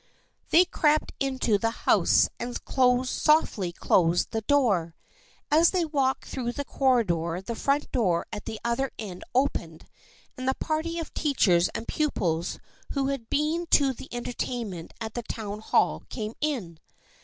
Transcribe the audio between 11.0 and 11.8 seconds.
teachers